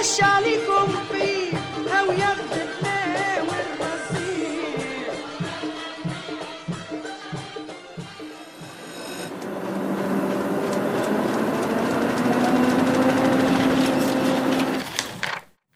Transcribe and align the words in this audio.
يغش 0.00 0.22
عليكم 0.22 0.86
فيه 1.12 1.58
أو 2.00 2.12
ياخد 2.12 2.50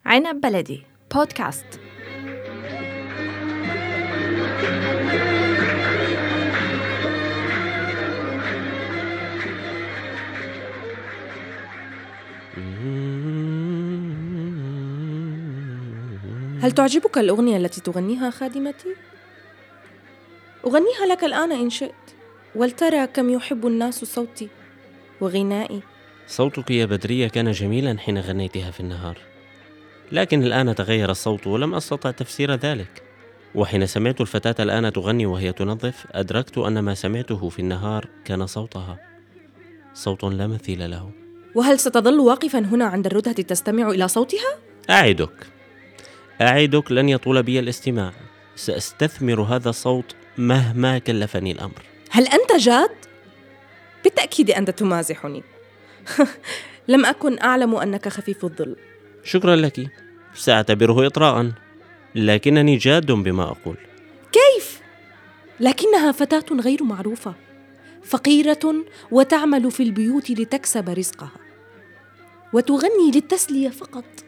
عنب 0.06 0.40
بلدي 0.40 0.82
بودكاست 1.14 1.83
هل 16.64 16.72
تعجبك 16.72 17.18
الأغنية 17.18 17.56
التي 17.56 17.80
تغنيها 17.80 18.30
خادمتي؟ 18.30 18.88
أغنيها 20.66 21.06
لك 21.10 21.24
الآن 21.24 21.52
إن 21.52 21.70
شئت 21.70 21.94
ولترى 22.54 23.06
كم 23.06 23.30
يحب 23.30 23.66
الناس 23.66 24.04
صوتي 24.04 24.48
وغنائي. 25.20 25.80
صوتك 26.26 26.70
يا 26.70 26.84
بدرية 26.84 27.28
كان 27.28 27.50
جميلا 27.50 27.98
حين 27.98 28.18
غنيتها 28.18 28.70
في 28.70 28.80
النهار. 28.80 29.18
لكن 30.12 30.42
الآن 30.42 30.74
تغير 30.74 31.10
الصوت 31.10 31.46
ولم 31.46 31.74
أستطع 31.74 32.10
تفسير 32.10 32.54
ذلك. 32.54 33.02
وحين 33.54 33.86
سمعت 33.86 34.20
الفتاة 34.20 34.64
الآن 34.64 34.92
تغني 34.92 35.26
وهي 35.26 35.52
تنظف 35.52 36.06
أدركت 36.12 36.58
أن 36.58 36.78
ما 36.78 36.94
سمعته 36.94 37.48
في 37.48 37.58
النهار 37.58 38.08
كان 38.24 38.46
صوتها. 38.46 38.98
صوت 39.94 40.24
لا 40.24 40.46
مثيل 40.46 40.90
له. 40.90 41.10
وهل 41.54 41.78
ستظل 41.78 42.20
واقفا 42.20 42.58
هنا 42.58 42.84
عند 42.84 43.06
الردهة 43.06 43.42
تستمع 43.42 43.90
إلى 43.90 44.08
صوتها؟ 44.08 44.58
أعدك. 44.90 45.53
أعدك 46.40 46.92
لن 46.92 47.08
يطول 47.08 47.42
بي 47.42 47.58
الاستماع. 47.58 48.12
سأستثمر 48.56 49.42
هذا 49.42 49.70
الصوت 49.70 50.14
مهما 50.38 50.98
كلفني 50.98 51.52
الأمر. 51.52 51.82
هل 52.10 52.26
أنت 52.28 52.52
جاد؟ 52.56 52.90
بالتأكيد 54.04 54.50
أنت 54.50 54.70
تمازحني. 54.70 55.42
لم 56.88 57.06
أكن 57.06 57.38
أعلم 57.38 57.74
أنك 57.74 58.08
خفيف 58.08 58.44
الظل. 58.44 58.76
شكرا 59.24 59.56
لك. 59.56 59.90
سأعتبره 60.34 61.06
إطراء. 61.06 61.52
لكنني 62.14 62.76
جاد 62.76 63.12
بما 63.12 63.42
أقول. 63.42 63.76
كيف؟ 64.32 64.80
لكنها 65.60 66.12
فتاة 66.12 66.56
غير 66.60 66.82
معروفة. 66.82 67.34
فقيرة 68.04 68.74
وتعمل 69.10 69.70
في 69.70 69.82
البيوت 69.82 70.30
لتكسب 70.30 70.88
رزقها. 70.88 71.30
وتغني 72.52 73.10
للتسلية 73.14 73.68
فقط. 73.68 74.23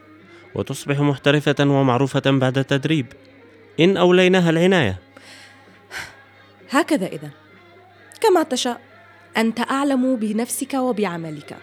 وتصبح 0.56 1.00
محترفة 1.00 1.54
ومعروفة 1.60 2.22
بعد 2.26 2.58
التدريب. 2.58 3.06
إن 3.80 3.96
أوليناها 3.96 4.50
العناية. 4.50 4.98
هكذا 6.70 7.06
إذا. 7.06 7.30
كما 8.20 8.42
تشاء. 8.42 8.80
أنت 9.36 9.60
أعلم 9.60 10.16
بنفسك 10.16 10.74
وبعملك. 10.74 11.56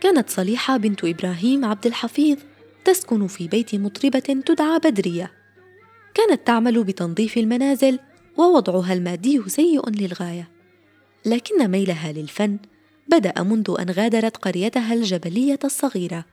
كانت 0.00 0.30
صليحة 0.30 0.76
بنت 0.76 1.04
إبراهيم 1.04 1.64
عبد 1.64 1.86
الحفيظ 1.86 2.38
تسكن 2.84 3.26
في 3.26 3.48
بيت 3.48 3.74
مطربة 3.74 4.42
تدعى 4.46 4.78
بدرية. 4.78 5.39
كانت 6.14 6.46
تعمل 6.46 6.84
بتنظيف 6.84 7.38
المنازل 7.38 7.98
ووضعها 8.38 8.92
المادي 8.92 9.42
سيء 9.46 9.90
للغاية. 9.90 10.50
لكن 11.26 11.68
ميلها 11.70 12.12
للفن 12.12 12.58
بدأ 13.08 13.42
منذ 13.42 13.74
أن 13.80 13.90
غادرت 13.90 14.36
قريتها 14.36 14.94
الجبلية 14.94 15.58
الصغيرة. 15.64 16.24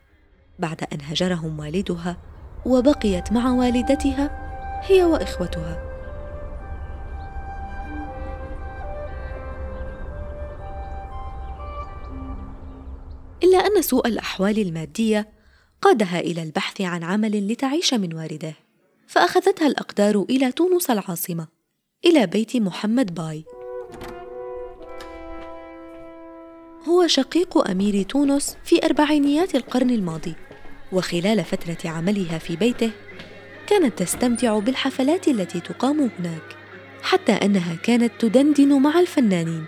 بعد 0.59 0.83
أن 0.93 0.97
هجرهم 1.01 1.59
والدها 1.59 2.17
وبقيت 2.65 3.31
مع 3.31 3.51
والدتها 3.51 4.47
هي 4.83 5.03
وإخوتها. 5.03 5.87
إلا 13.43 13.57
أن 13.57 13.81
سوء 13.81 14.07
الأحوال 14.07 14.59
المادية 14.59 15.29
قادها 15.81 16.19
إلى 16.19 16.43
البحث 16.43 16.81
عن 16.81 17.03
عمل 17.03 17.51
لتعيش 17.51 17.93
من 17.93 18.13
واردة. 18.13 18.66
فأخذتها 19.07 19.67
الأقدار 19.67 20.25
إلى 20.29 20.51
تونس 20.51 20.89
العاصمة 20.89 21.47
إلى 22.05 22.27
بيت 22.27 22.57
محمد 22.57 23.13
باي. 23.13 23.45
هو 26.87 27.07
شقيق 27.07 27.69
أمير 27.69 28.03
تونس 28.03 28.57
في 28.63 28.85
أربعينيات 28.85 29.55
القرن 29.55 29.89
الماضي 29.89 30.35
وخلال 30.91 31.43
فترة 31.43 31.91
عملها 31.91 32.37
في 32.37 32.55
بيته 32.55 32.91
كانت 33.67 33.99
تستمتع 33.99 34.59
بالحفلات 34.59 35.27
التي 35.27 35.59
تقام 35.59 35.99
هناك 36.19 36.55
حتى 37.01 37.31
أنها 37.31 37.75
كانت 37.75 38.11
تدندن 38.19 38.81
مع 38.81 38.99
الفنانين. 38.99 39.65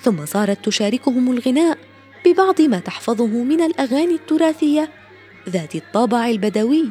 ثم 0.00 0.26
صارت 0.26 0.64
تشاركهم 0.64 1.32
الغناء 1.32 1.78
ببعض 2.26 2.60
ما 2.60 2.78
تحفظه 2.78 3.26
من 3.26 3.60
الأغاني 3.60 4.14
التراثية 4.14 4.90
ذات 5.48 5.76
الطابع 5.76 6.28
البدوي. 6.28 6.90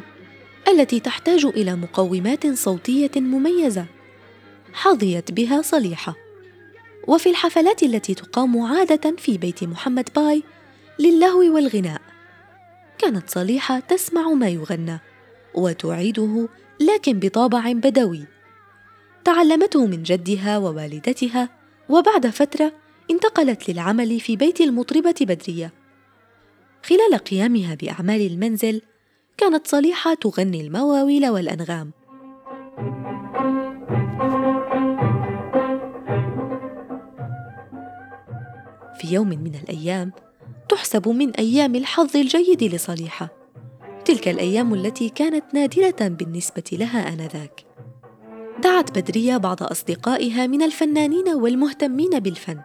التي 0.68 1.00
تحتاج 1.00 1.46
إلى 1.46 1.76
مقومات 1.76 2.48
صوتية 2.48 3.12
مميزة 3.16 3.86
حظيت 4.74 5.32
بها 5.32 5.62
صليحة. 5.62 6.16
وفي 7.08 7.30
الحفلات 7.30 7.84
التي 7.84 8.14
تقام 8.14 8.62
عادة 8.62 9.16
في 9.18 9.38
بيت 9.38 9.64
محمد 9.64 10.10
باي 10.16 10.44
للهو 11.00 11.56
والغناء 11.56 12.02
كانت 12.98 13.30
صليحة 13.30 13.80
تسمع 13.80 14.30
ما 14.34 14.50
يغنى 14.50 15.00
وتعيده 15.56 16.50
لكن 16.80 17.20
بطابع 17.20 17.72
بدوي. 17.72 18.26
تعلمته 19.26 19.86
من 19.86 20.04
جدها 20.04 20.58
ووالدتها 20.58 21.50
وبعد 21.90 22.28
فترة 22.28 22.74
انتقلت 23.12 23.70
للعمل 23.70 24.20
في 24.20 24.36
بيت 24.36 24.62
المطربة 24.62 25.16
بدرية. 25.22 25.74
خلال 26.84 27.18
قيامها 27.18 27.76
بأعمال 27.76 28.22
المنزل 28.22 28.82
كانت 29.38 29.68
صليحة 29.68 30.14
تغني 30.14 30.62
المواويل 30.62 31.30
والأنغام. 31.30 31.92
في 39.00 39.08
يوم 39.14 39.28
من 39.28 39.56
الأيام 39.64 40.12
تحسب 40.70 41.08
من 41.08 41.32
أيام 41.32 41.76
الحظ 41.76 42.18
الجيد 42.18 42.64
لصليحة. 42.64 43.30
تلك 44.06 44.28
الأيام 44.28 44.74
التي 44.74 45.10
كانت 45.10 45.54
نادرة 45.54 46.08
بالنسبة 46.08 46.64
لها 46.72 47.14
آنذاك. 47.14 47.66
دعت 48.64 49.00
بدرية 49.00 49.38
بعض 49.38 49.64
أصدقائها 49.64 50.48
من 50.48 50.62
الفنانين 50.62 51.30
والمهتمين 51.30 52.20
بالفن. 52.20 52.62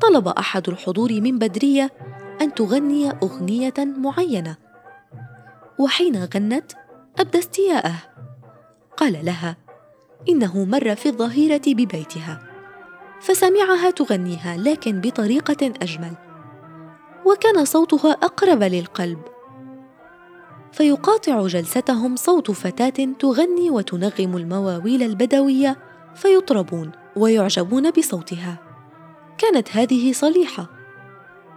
طلب 0.00 0.28
أحد 0.28 0.68
الحضور 0.68 1.20
من 1.20 1.38
بدرية 1.38 1.90
أن 2.40 2.54
تغني 2.54 3.10
أغنية 3.10 3.74
معينة. 3.78 4.56
وحين 5.78 6.24
غنت 6.24 6.72
أبدى 7.18 7.38
استياءه. 7.38 7.94
قال 8.96 9.24
لها 9.24 9.56
إنه 10.28 10.64
مر 10.64 10.94
في 10.94 11.08
الظهيرة 11.08 11.62
ببيتها 11.66 12.40
فسمعها 13.20 13.90
تغنيها 13.90 14.56
لكن 14.56 15.00
بطريقة 15.00 15.72
أجمل. 15.82 16.12
وكان 17.26 17.64
صوتها 17.64 18.10
أقرب 18.10 18.62
للقلب. 18.62 19.18
فيقاطع 20.72 21.46
جلستهم 21.46 22.16
صوت 22.16 22.50
فتاة 22.50 23.08
تغني 23.18 23.70
وتنغم 23.70 24.36
المواويل 24.36 25.02
البدوية 25.02 25.78
فيطربون 26.14 26.90
ويعجبون 27.16 27.90
بصوتها. 27.90 28.58
كانت 29.38 29.76
هذه 29.76 30.12
صليحة. 30.12 30.66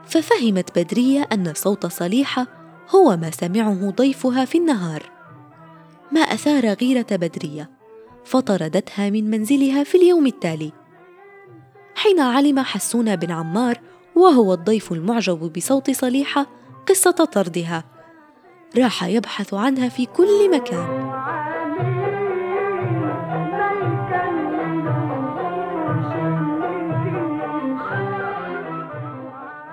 ففهمت 0.05 0.79
بدرية 0.79 1.27
أن 1.33 1.53
صوت 1.53 1.85
صليحة 1.85 2.56
هو 2.89 3.17
ما 3.17 3.31
سمعه 3.31 3.89
ضيفها 3.89 4.45
في 4.45 4.57
النهار. 4.57 5.11
ما 6.11 6.21
أثار 6.21 6.65
غيرة 6.73 7.07
بدرية 7.11 7.69
فطردتها 8.25 9.09
من 9.09 9.29
منزلها 9.29 9.83
في 9.83 9.97
اليوم 9.97 10.25
التالي. 10.25 10.71
حين 11.95 12.19
علم 12.19 12.59
حسون 12.59 13.15
بن 13.15 13.31
عمار 13.31 13.79
وهو 14.15 14.53
الضيف 14.53 14.91
المعجب 14.91 15.53
بصوت 15.53 15.91
صليحة 15.91 16.45
قصة 16.87 17.11
طردها 17.11 17.83
راح 18.77 19.03
يبحث 19.03 19.53
عنها 19.53 19.89
في 19.89 20.05
كل 20.05 20.51
مكان. 20.55 21.16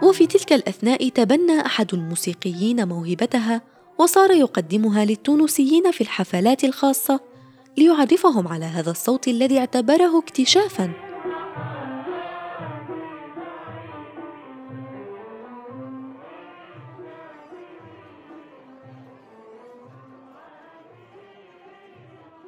وفي 0.04 0.26
تلك 0.26 0.52
الأثناء 0.52 1.08
تبنى 1.08 1.66
أحد 1.66 1.94
الموسيقيين 1.94 2.88
موهبتها 2.88 3.62
وصار 3.98 4.30
يقدمها 4.30 5.04
للتونسيين 5.04 5.90
في 5.90 6.00
الحفلات 6.00 6.64
الخاصة 6.64 7.20
ليعرفهم 7.78 8.48
على 8.48 8.64
هذا 8.64 8.90
الصوت 8.90 9.28
الذي 9.28 9.58
اعتبره 9.58 10.18
اكتشافا. 10.18 10.92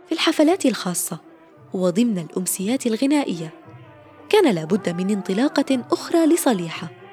في 0.07 0.13
الحفلات 0.13 0.67
الخاصة 0.67 1.19
وضمن 1.75 2.19
الأمسيات 2.19 2.87
الغنائية 2.87 3.51
كان 4.29 4.55
لابد 4.55 4.89
من 4.89 5.11
انطلاقة 5.11 5.85
أخرى 5.93 6.27
لصليحة 6.27 7.06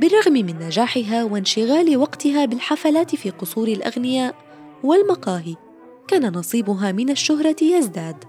بالرغم 0.00 0.32
من 0.32 0.58
نجاحها 0.58 1.24
وانشغال 1.24 1.96
وقتها 1.96 2.44
بالحفلات 2.44 3.16
في 3.16 3.30
قصور 3.30 3.68
الأغنياء 3.68 4.34
والمقاهي 4.82 5.56
كان 6.08 6.32
نصيبها 6.32 6.92
من 6.92 7.10
الشهرة 7.10 7.56
يزداد 7.62 8.24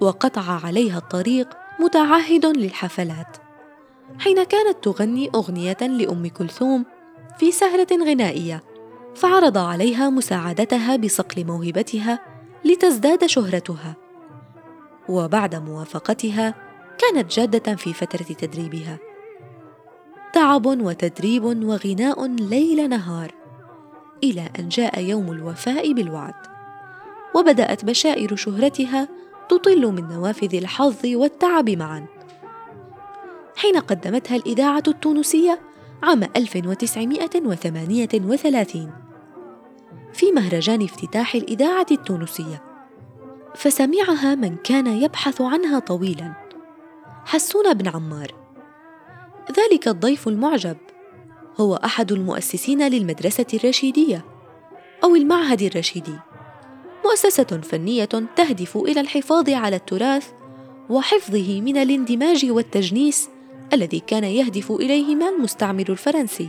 وقطع 0.00 0.60
عليها 0.66 0.98
الطريق 0.98 1.48
متعهد 1.80 2.46
للحفلات 2.46 3.36
حين 4.18 4.44
كانت 4.44 4.84
تغني 4.84 5.30
أغنية 5.34 5.76
لأم 5.80 6.26
كلثوم 6.26 6.84
في 7.38 7.52
سهرة 7.52 7.86
غنائية 7.92 8.64
فعرض 9.14 9.58
عليها 9.58 10.10
مساعدتها 10.10 10.96
بصقل 10.96 11.44
موهبتها 11.44 12.18
لتزداد 12.64 13.26
شهرتها 13.26 13.96
وبعد 15.08 15.54
موافقتها 15.54 16.54
كانت 16.98 17.32
جادة 17.32 17.76
في 17.76 17.92
فترة 17.92 18.34
تدريبها. 18.34 18.98
تعب 20.34 20.66
وتدريب 20.66 21.44
وغناء 21.44 22.26
ليل 22.26 22.88
نهار 22.88 23.34
إلى 24.24 24.48
أن 24.58 24.68
جاء 24.68 25.00
يوم 25.00 25.32
الوفاء 25.32 25.92
بالوعد. 25.92 26.34
وبدأت 27.34 27.84
بشائر 27.84 28.36
شهرتها 28.36 29.08
تطل 29.48 29.86
من 29.86 30.08
نوافذ 30.08 30.54
الحظ 30.54 31.06
والتعب 31.06 31.70
معا. 31.70 32.06
حين 33.56 33.76
قدمتها 33.76 34.36
الإذاعة 34.36 34.82
التونسية 34.88 35.60
عام 36.02 36.22
1938 36.22 38.90
في 40.12 40.32
مهرجان 40.32 40.82
افتتاح 40.82 41.34
الإذاعة 41.34 41.86
التونسية 41.90 42.62
فسمعها 43.54 44.34
من 44.34 44.56
كان 44.56 44.86
يبحث 44.86 45.40
عنها 45.40 45.78
طويلا 45.78 46.32
حسون 47.24 47.74
بن 47.74 47.88
عمار. 47.88 48.43
ذلك 49.52 49.88
الضيف 49.88 50.28
المعجب. 50.28 50.76
هو 51.60 51.74
أحد 51.74 52.12
المؤسسين 52.12 52.88
للمدرسة 52.88 53.46
الرشيدية 53.54 54.24
أو 55.04 55.16
المعهد 55.16 55.62
الرشيدي. 55.62 56.18
مؤسسة 57.04 57.60
فنية 57.62 58.04
تهدف 58.36 58.76
إلى 58.76 59.00
الحفاظ 59.00 59.50
على 59.50 59.76
التراث 59.76 60.30
وحفظه 60.90 61.60
من 61.60 61.76
الاندماج 61.76 62.50
والتجنيس 62.50 63.28
الذي 63.72 64.00
كان 64.00 64.24
يهدف 64.24 64.72
إليهما 64.72 65.28
المستعمر 65.28 65.84
الفرنسي. 65.88 66.48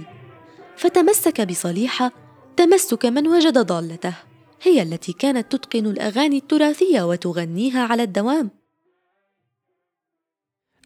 فتمسك 0.77 1.41
بصليحة 1.41 2.12
تمسك 2.57 3.06
من 3.06 3.27
وجد 3.27 3.57
ضالته 3.57 4.13
هي 4.62 4.81
التي 4.81 5.13
كانت 5.13 5.51
تتقن 5.51 5.86
الأغاني 5.86 6.38
التراثية 6.38 7.01
وتغنيها 7.01 7.81
على 7.88 8.03
الدوام. 8.03 8.64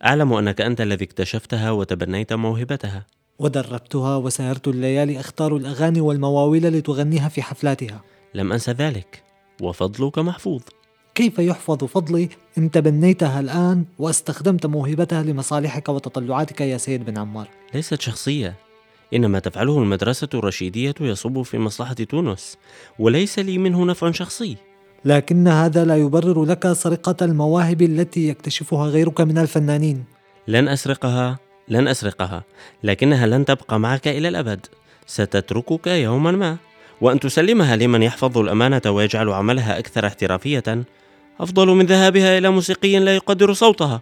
أعلم 0.05 0.33
أنك 0.33 0.61
أنت 0.61 0.81
الذي 0.81 1.05
اكتشفتها 1.05 1.71
وتبنيت 1.71 2.33
موهبتها. 2.33 3.05
ودربتها 3.39 4.15
وسهرت 4.15 4.67
الليالي 4.67 5.19
أختار 5.19 5.55
الأغاني 5.55 6.01
والمواويل 6.01 6.67
لتغنيها 6.67 7.29
في 7.29 7.41
حفلاتها. 7.41 8.01
لم 8.33 8.51
أنس 8.51 8.69
ذلك 8.69 9.23
وفضلك 9.61 10.19
محفوظ. 10.19 10.61
كيف 11.15 11.39
يحفظ 11.39 11.83
فضلي؟ 11.83 12.29
إن 12.57 12.71
تبنيتها 12.71 13.39
الآن 13.39 13.85
وأستخدمت 13.99 14.65
موهبتها 14.65 15.23
لمصالحك 15.23 15.89
وتطلعاتك 15.89 16.61
يا 16.61 16.77
سيد 16.77 17.05
بن 17.05 17.17
عمار. 17.17 17.47
ليست 17.73 18.01
شخصية. 18.01 18.55
إنما 19.13 19.39
تفعله 19.39 19.79
المدرسة 19.79 20.29
الرشيدية 20.33 20.95
يصب 21.01 21.41
في 21.41 21.57
مصلحة 21.57 21.93
تونس 21.93 22.57
وليس 22.99 23.39
لي 23.39 23.57
منه 23.57 23.85
نفع 23.85 24.11
شخصي. 24.11 24.57
لكن 25.05 25.47
هذا 25.47 25.85
لا 25.85 25.95
يبرر 25.95 26.45
لك 26.45 26.73
سرقة 26.73 27.15
المواهب 27.25 27.81
التي 27.81 28.29
يكتشفها 28.29 28.87
غيرك 28.87 29.21
من 29.21 29.37
الفنانين. 29.37 30.03
لن 30.47 30.67
أسرقها 30.67 31.39
لن 31.67 31.87
أسرقها 31.87 32.43
لكنها 32.83 33.27
لن 33.27 33.45
تبقى 33.45 33.79
معك 33.79 34.07
إلى 34.07 34.27
الأبد. 34.27 34.65
ستتركك 35.05 35.87
يوما 35.87 36.31
ما. 36.31 36.57
وأن 37.01 37.19
تسلمها 37.19 37.75
لمن 37.75 38.03
يحفظ 38.03 38.37
الأمانة 38.37 38.81
ويجعل 38.87 39.29
عملها 39.29 39.79
أكثر 39.79 40.07
احترافية 40.07 40.83
أفضل 41.39 41.67
من 41.67 41.85
ذهابها 41.85 42.37
إلى 42.37 42.49
موسيقي 42.49 42.99
لا 42.99 43.15
يقدر 43.15 43.53
صوتها. 43.53 44.01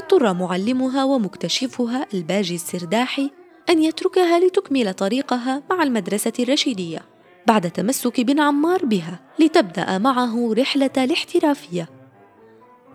اضطر 0.00 0.34
معلمها 0.34 1.04
ومكتشفها 1.04 2.06
الباجي 2.14 2.54
السرداحي 2.54 3.30
أن 3.70 3.82
يتركها 3.82 4.38
لتكمل 4.38 4.94
طريقها 4.94 5.62
مع 5.70 5.82
المدرسة 5.82 6.32
الرشيدية 6.38 7.02
بعد 7.46 7.70
تمسك 7.70 8.20
بن 8.20 8.40
عمار 8.40 8.84
بها 8.84 9.20
لتبدأ 9.38 9.98
معه 9.98 10.54
رحلة 10.58 10.90
الاحترافية. 10.96 11.88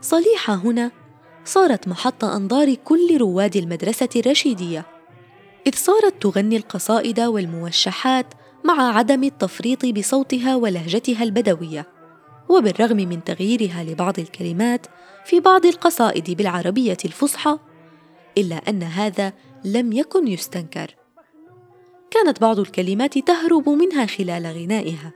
صليحة 0.02 0.54
هنا 0.54 0.92
صارت 1.46 1.88
محط 1.88 2.24
أنظار 2.24 2.74
كل 2.74 3.18
رواد 3.18 3.56
المدرسة 3.56 4.10
الرشيدية 4.16 4.86
إذ 5.68 5.76
صارت 5.76 6.22
تغني 6.22 6.58
القصائد 6.58 7.20
والموشحات 7.20 8.26
مع 8.64 8.98
عدم 8.98 9.24
التفريط 9.24 9.86
بصوتها 9.86 10.56
ولهجتها 10.56 11.24
البدوية. 11.24 11.95
وبالرغم 12.50 12.98
من 12.98 13.24
تغييرها 13.24 13.84
لبعض 13.84 14.20
الكلمات 14.20 14.88
في 15.26 15.40
بعض 15.40 15.66
القصائد 15.66 16.32
بالعربية 16.32 16.98
الفصحى 17.06 17.60
إلا 18.38 18.56
أن 18.56 18.84
هذا 18.84 19.34
لم 19.66 19.94
يكن 19.94 20.28
يستنكر. 20.28 20.96
كانت 22.12 22.42
بعض 22.42 22.60
الكلمات 22.60 23.18
تهرب 23.18 23.70
منها 23.70 24.06
خلال 24.06 24.46
غنائها 24.46 25.12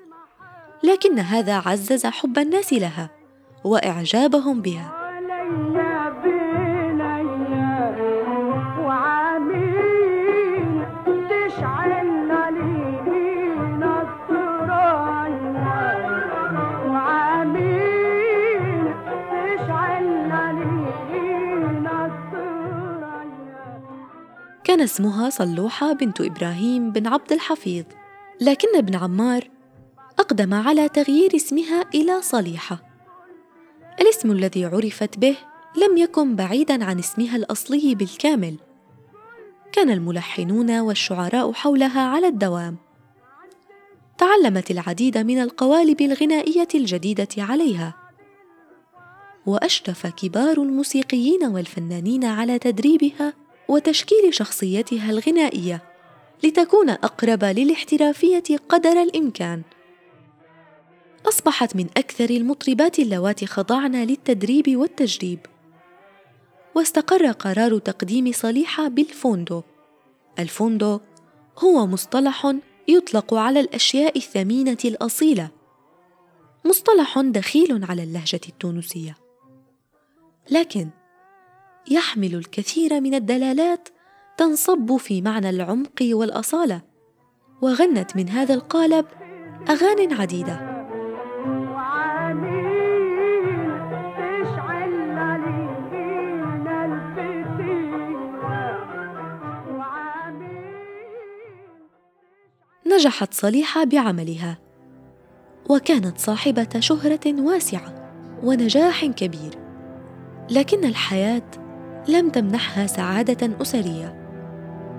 لكن 0.83 1.19
هذا 1.19 1.55
عزز 1.65 2.05
حب 2.05 2.37
الناس 2.39 2.73
لها 2.73 3.09
وإعجابهم 3.63 4.61
بها. 4.61 4.98
كان 24.69 24.81
اسمها 24.81 25.29
صلوحة 25.29 25.93
بنت 25.93 26.21
إبراهيم 26.21 26.91
بن 26.91 27.07
عبد 27.07 27.31
الحفيظ 27.31 27.85
لكن 28.41 28.67
ابن 28.77 28.95
عمار 28.95 29.49
أقدم 30.19 30.53
على 30.53 30.89
تغيير 30.89 31.35
اسمها 31.35 31.85
إلى 31.95 32.21
صليحة. 32.21 32.83
الاسم 34.01 34.31
الذي 34.31 34.65
عرفت 34.65 35.17
به 35.17 35.35
لم 35.77 35.97
يكن 35.97 36.35
بعيدا 36.35 36.85
عن 36.85 36.99
اسمها 36.99 37.35
الأصلي 37.35 37.95
بالكامل. 37.95 38.55
كان 39.71 39.89
الملحنون 39.89 40.79
والشعراء 40.79 41.51
حولها 41.51 42.01
على 42.01 42.27
الدوام. 42.27 42.77
تعلمت 44.17 44.71
العديد 44.71 45.17
من 45.17 45.41
القوالب 45.41 46.01
الغنائية 46.01 46.67
الجديدة 46.75 47.27
عليها. 47.37 47.93
وأشرف 49.45 50.07
كبار 50.07 50.61
الموسيقيين 50.61 51.45
والفنانين 51.45 52.25
على 52.25 52.59
تدريبها 52.59 53.33
وتشكيل 53.69 54.33
شخصيتها 54.33 55.09
الغنائية 55.09 55.83
لتكون 56.43 56.89
أقرب 56.89 57.43
للاحترافية 57.43 58.43
قدر 58.69 59.01
الإمكان. 59.01 59.61
أصبحت 61.27 61.75
من 61.75 61.87
أكثر 61.97 62.29
المطربات 62.29 62.99
اللواتي 62.99 63.45
خضعن 63.45 63.95
للتدريب 63.95 64.77
والتجريب. 64.77 65.39
واستقر 66.75 67.31
قرار 67.31 67.77
تقديم 67.77 68.31
صليحة 68.31 68.87
بالفوندو. 68.87 69.61
الفوندو 70.39 70.99
هو 71.57 71.87
مصطلح 71.87 72.55
يطلق 72.87 73.33
على 73.33 73.59
الأشياء 73.59 74.17
الثمينة 74.17 74.77
الأصيلة. 74.85 75.49
مصطلح 76.65 77.19
دخيل 77.19 77.85
على 77.89 78.03
اللهجة 78.03 78.41
التونسية. 78.49 79.17
لكن 80.51 80.89
يحمل 81.89 82.35
الكثير 82.35 83.01
من 83.01 83.13
الدلالات 83.13 83.89
تنصب 84.37 84.97
في 84.97 85.21
معنى 85.21 85.49
العمق 85.49 86.01
والأصالة 86.01 86.81
وغنت 87.61 88.15
من 88.15 88.29
هذا 88.29 88.53
القالب 88.53 89.05
اغان 89.69 90.13
عديدة. 90.13 90.69
نجحت 102.85 103.33
صليحة 103.33 103.83
بعملها 103.83 104.57
وكانت 105.69 106.17
صاحبة 106.17 106.69
شهرة 106.79 107.41
واسعة 107.41 108.11
ونجاح 108.43 109.05
كبير 109.05 109.59
لكن 110.51 110.85
الحياة 110.85 111.51
لم 112.09 112.29
تمنحها 112.29 112.87
سعادة 112.87 113.61
أسرية. 113.61 114.15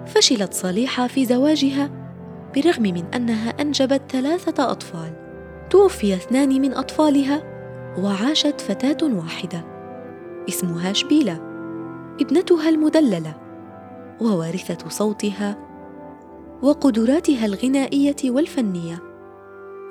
فشلت 0.07 0.55
صليحة 0.55 1.07
في 1.07 1.26
زواجها 1.26 1.90
بالرغم 2.55 2.83
من 2.83 3.05
أنها 3.14 3.50
أنجبت 3.50 4.02
ثلاثة 4.09 4.71
أطفال. 4.71 5.12
توفي 5.71 6.14
اثنان 6.14 6.61
من 6.61 6.75
أطفالها 6.75 7.43
وعاشت 7.99 8.61
فتاة 8.61 9.14
واحدة. 9.17 9.64
اسمها 10.49 10.93
شبيلة 10.93 11.40
ابنتها 12.21 12.69
المدللة 12.69 13.35
ووارثة 14.21 14.88
صوتها 14.88 15.59
وقدراتها 16.62 17.47
الغنائية 17.47 18.17
والفنية. 18.25 19.02